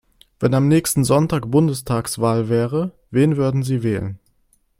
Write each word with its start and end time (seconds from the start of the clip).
Wenn 0.39 0.55
am 0.55 0.67
nächsten 0.67 1.03
Sonntag 1.03 1.51
Bundestagswahl 1.51 2.49
wäre, 2.49 2.91
wen 3.11 3.37
würden 3.37 3.61
Sie 3.61 3.83
wählen? 3.83 4.17